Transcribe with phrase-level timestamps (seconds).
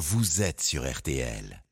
[0.00, 1.62] vous êtes sur RTL.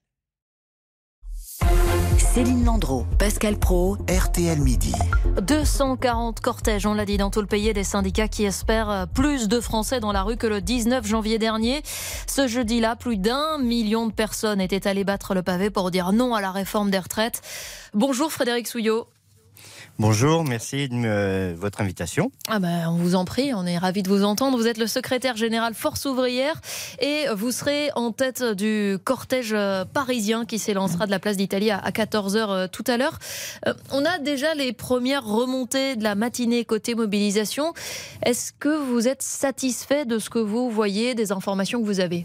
[2.18, 4.92] Céline Landreau, Pascal Pro, RTL Midi.
[5.40, 9.60] 240 cortèges, on l'a dit, dans tout le pays, des syndicats qui espèrent plus de
[9.60, 11.80] Français dans la rue que le 19 janvier dernier.
[12.26, 16.34] Ce jeudi-là, plus d'un million de personnes étaient allées battre le pavé pour dire non
[16.34, 17.40] à la réforme des retraites.
[17.94, 19.08] Bonjour Frédéric Souillot.
[20.00, 22.30] Bonjour, merci de votre invitation.
[22.48, 24.56] Ah ben, on vous en prie, on est ravis de vous entendre.
[24.56, 26.60] Vous êtes le secrétaire général Force ouvrière
[27.00, 29.56] et vous serez en tête du cortège
[29.92, 33.18] parisien qui s'élancera de la place d'Italie à 14h euh, tout à l'heure.
[33.66, 37.72] Euh, on a déjà les premières remontées de la matinée côté mobilisation.
[38.22, 42.24] Est-ce que vous êtes satisfait de ce que vous voyez, des informations que vous avez?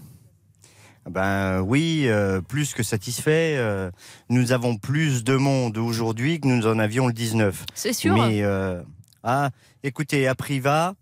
[1.10, 3.56] Ben oui, euh, plus que satisfait.
[3.58, 3.92] Euh,
[4.30, 7.66] nous avons plus de monde aujourd'hui que nous en avions le 19.
[7.74, 8.16] C'est sûr.
[8.16, 8.82] Mais euh,
[9.24, 9.50] ah,
[9.84, 10.94] écoutez, à Priva,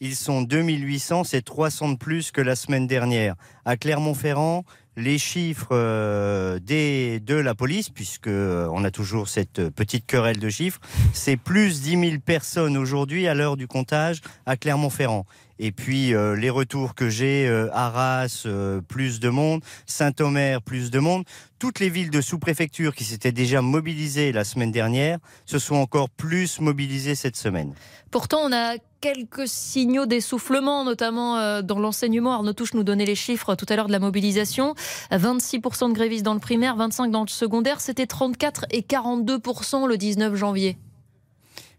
[0.00, 3.34] ils sont 2800, c'est 300 de plus que la semaine dernière.
[3.64, 4.64] À Clermont-Ferrand,
[4.96, 10.80] les chiffres des, de la police, puisque on a toujours cette petite querelle de chiffres,
[11.12, 15.24] c'est plus 10 000 personnes aujourd'hui à l'heure du comptage à Clermont-Ferrand.
[15.58, 20.90] Et puis euh, les retours que j'ai, euh, Arras, euh, plus de monde, Saint-Omer, plus
[20.90, 21.24] de monde.
[21.58, 26.08] Toutes les villes de sous-préfecture qui s'étaient déjà mobilisées la semaine dernière se sont encore
[26.08, 27.74] plus mobilisées cette semaine.
[28.12, 32.32] Pourtant, on a quelques signaux d'essoufflement, notamment dans l'enseignement.
[32.32, 34.76] Arnaud Touche nous donnait les chiffres tout à l'heure de la mobilisation.
[35.10, 37.80] 26% de grévistes dans le primaire, 25% dans le secondaire.
[37.80, 40.78] C'était 34 et 42% le 19 janvier.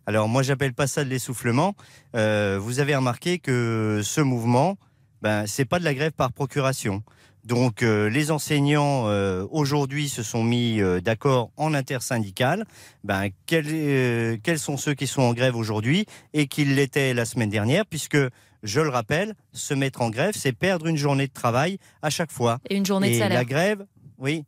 [0.10, 1.76] Alors moi, j'appelle pas ça de l'essoufflement.
[2.16, 4.76] Euh, vous avez remarqué que ce mouvement,
[5.22, 7.04] ben, c'est pas de la grève par procuration.
[7.44, 12.66] Donc euh, les enseignants euh, aujourd'hui se sont mis d'accord en intersyndical.
[13.04, 17.52] Ben, quels, quels sont ceux qui sont en grève aujourd'hui et qui l'étaient la semaine
[17.52, 18.18] dernière, puisque
[18.64, 22.32] je le rappelle, se mettre en grève, c'est perdre une journée de travail à chaque
[22.32, 22.58] fois.
[22.68, 23.38] Et une journée de salaire.
[23.38, 23.86] La grève,
[24.18, 24.44] oui,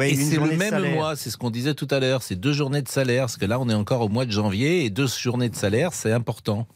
[0.00, 2.82] et c'est le même mois, c'est ce qu'on disait tout à l'heure, c'est deux journées
[2.82, 5.48] de salaire, parce que là on est encore au mois de janvier, et deux journées
[5.48, 6.66] de salaire, c'est important.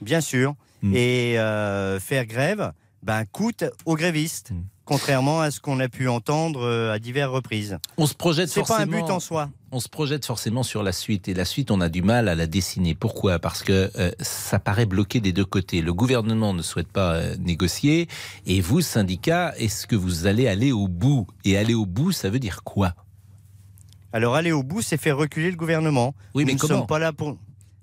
[0.00, 0.54] Bien sûr.
[0.82, 0.94] Hmm.
[0.94, 2.72] Et euh, faire grève
[3.02, 4.50] ben, coûte aux grévistes.
[4.50, 7.76] Hmm contrairement à ce qu'on a pu entendre euh, à diverses reprises.
[7.98, 8.78] On se projette forcément.
[8.78, 9.50] pas un but en soi.
[9.72, 12.34] On se projette forcément sur la suite et la suite, on a du mal à
[12.34, 12.94] la dessiner.
[12.94, 13.38] Pourquoi?
[13.38, 15.82] Parce que euh, ça paraît bloqué des deux côtés.
[15.82, 18.08] Le gouvernement ne souhaite pas euh, négocier
[18.46, 21.26] et vous, syndicats, est-ce que vous allez aller au bout?
[21.44, 22.94] Et aller au bout, ça veut dire quoi?
[24.12, 26.14] Alors aller au bout, c'est faire reculer le gouvernement.
[26.34, 27.36] Oui, mais Nous comment ne sommes pas là pour.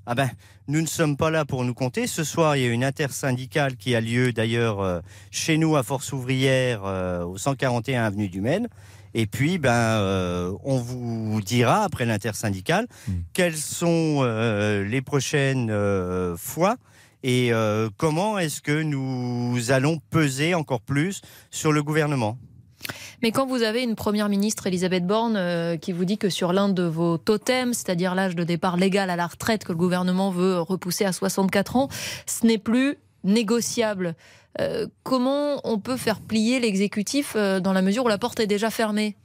[0.05, 0.29] Ah ben,
[0.67, 2.07] nous ne sommes pas là pour nous compter.
[2.07, 4.99] Ce soir, il y a une intersyndicale qui a lieu d'ailleurs euh,
[5.31, 8.67] chez nous à Force Ouvrière euh, au 141 avenue du Maine.
[9.13, 13.11] Et puis, ben, euh, on vous dira après l'intersyndicale hmm.
[13.31, 15.71] quelles sont les prochaines
[16.37, 16.75] fois
[17.23, 17.51] et
[17.97, 21.21] comment est-ce que nous allons peser encore plus
[21.51, 22.37] sur le gouvernement.
[23.21, 26.53] Mais quand vous avez une première ministre, Elisabeth Borne, euh, qui vous dit que sur
[26.53, 30.29] l'un de vos totems, c'est-à-dire l'âge de départ légal à la retraite que le gouvernement
[30.29, 31.89] veut repousser à 64 ans,
[32.25, 34.16] ce n'est plus négociable.
[34.59, 38.47] Euh, comment on peut faire plier l'exécutif euh, dans la mesure où la porte est
[38.47, 39.15] déjà fermée?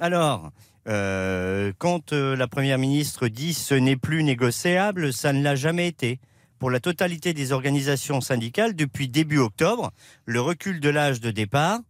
[0.00, 0.50] Alors,
[0.84, 6.18] quand la Première ministre dit ce n'est plus négociable, ça ne l'a jamais été.
[6.58, 9.92] Pour la totalité des organisations syndicales, depuis début octobre,
[10.24, 11.80] le recul de l'âge de départ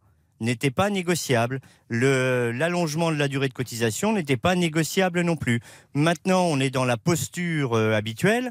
[0.43, 1.61] n'était pas négociable.
[1.89, 5.61] L'allongement de la durée de cotisation n'était pas négociable non plus.
[5.95, 8.51] Maintenant, on est dans la posture euh, habituelle.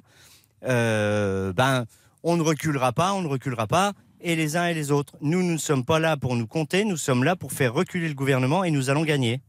[0.65, 1.85] Euh, ben,
[2.23, 5.15] on ne reculera pas, on ne reculera pas, et les uns et les autres.
[5.21, 8.07] Nous, nous ne sommes pas là pour nous compter, nous sommes là pour faire reculer
[8.07, 9.41] le gouvernement et nous allons gagner.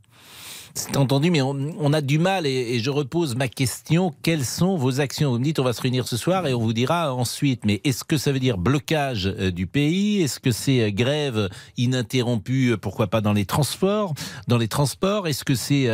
[0.74, 4.14] C'est entendu, mais on, a du mal et, je repose ma question.
[4.22, 5.30] Quelles sont vos actions?
[5.30, 7.66] Vous me dites on va se réunir ce soir et on vous dira ensuite.
[7.66, 10.22] Mais est-ce que ça veut dire blocage euh, du pays?
[10.22, 14.14] Est-ce que c'est euh, grève ininterrompue, euh, pourquoi pas dans les transports
[14.48, 15.88] Dans les transports, est-ce que c'est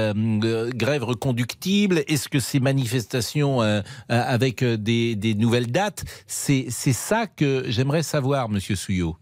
[0.74, 2.04] grève reconductible?
[2.06, 3.60] Est-ce que c'est manifestation
[4.08, 6.04] avec des, nouvelles dates?
[6.26, 9.16] C'est ça que j'aimerais savoir, Monsieur Souillot.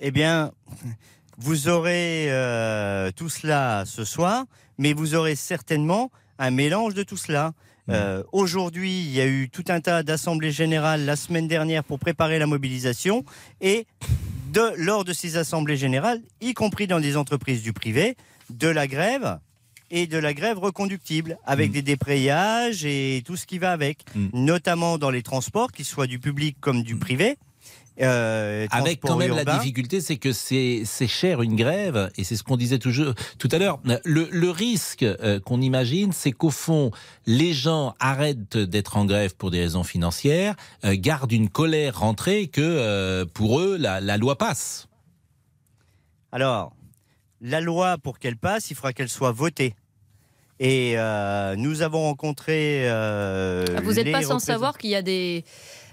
[0.00, 0.52] Eh bien,
[1.38, 2.28] vous aurez
[3.16, 4.44] tout cela ce soir
[4.78, 7.52] mais vous aurez certainement un mélange de tout cela.
[7.88, 7.92] Mmh.
[7.92, 11.98] Euh, aujourd'hui, il y a eu tout un tas d'assemblées générales la semaine dernière pour
[11.98, 13.24] préparer la mobilisation
[13.60, 13.86] et
[14.52, 18.16] de, lors de ces assemblées générales, y compris dans des entreprises du privé,
[18.50, 19.38] de la grève
[19.90, 21.74] et de la grève reconductible avec mmh.
[21.74, 24.28] des déprayages et tout ce qui va avec, mmh.
[24.32, 27.38] notamment dans les transports, qu'ils soient du public comme du privé.
[28.02, 32.42] Euh, Avec quand même la difficulté, c'est que c'est cher une grève, et c'est ce
[32.42, 33.80] qu'on disait toujours, tout à l'heure.
[34.04, 36.90] Le, le, risque euh, qu'on imagine, c'est qu'au fond,
[37.24, 42.48] les gens arrêtent d'être en grève pour des raisons financières, euh, gardent une colère rentrée,
[42.48, 44.88] que pour eux, la, la loi passe.
[46.32, 46.74] Alors,
[47.40, 49.74] la loi, pour qu'elle passe, il faudra qu'elle soit votée.
[50.58, 52.88] Et euh, nous avons rencontré.
[52.88, 55.44] euh, Ah, Vous n'êtes pas sans savoir qu'il y a des,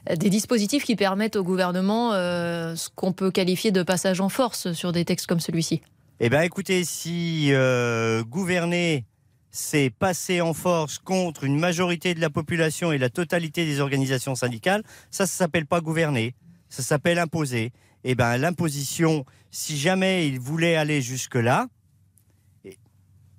[0.09, 4.73] des dispositifs qui permettent au gouvernement euh, ce qu'on peut qualifier de passage en force
[4.73, 5.81] sur des textes comme celui-ci.
[6.19, 9.05] Eh bien, écoutez, si euh, gouverner,
[9.51, 14.35] c'est passer en force contre une majorité de la population et la totalité des organisations
[14.35, 16.35] syndicales, ça, ça s'appelle pas gouverner,
[16.69, 17.71] ça s'appelle imposer.
[18.03, 21.67] Eh bien, l'imposition, si jamais ils voulaient aller jusque-là,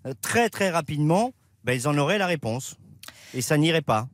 [0.06, 1.32] euh, très très rapidement,
[1.64, 2.76] ben, ils en auraient la réponse.
[3.34, 4.08] Et ça n'irait pas.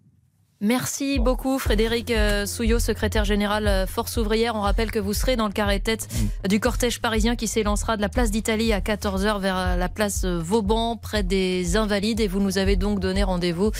[0.62, 4.56] Merci beaucoup Frédéric euh, Souillot, secrétaire général euh, Force ouvrière.
[4.56, 6.06] On rappelle que vous serez dans le carré tête
[6.50, 10.26] du cortège parisien qui s'élancera de la place d'Italie à 14h vers euh, la place
[10.26, 12.20] Vauban, près des Invalides.
[12.20, 13.70] Et vous nous avez donc donné rendez-vous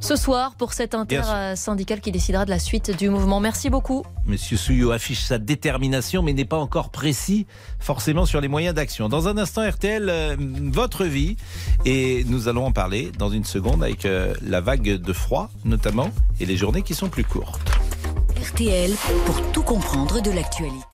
[0.00, 1.32] ce soir pour cet Bien sûr.
[1.32, 3.40] intersyndical qui décidera de la suite du mouvement.
[3.40, 4.04] Merci beaucoup.
[4.26, 7.46] Monsieur Souillot affiche sa détermination, mais n'est pas encore précis
[7.80, 9.08] forcément sur les moyens d'action.
[9.08, 10.36] Dans un instant, RTL,
[10.70, 11.36] votre vie,
[11.86, 14.06] et nous allons en parler dans une seconde avec
[14.42, 16.01] la vague de froid notamment,
[16.40, 17.60] et les journées qui sont plus courtes.
[18.36, 18.92] RTL
[19.26, 20.91] pour tout comprendre de l'actualité.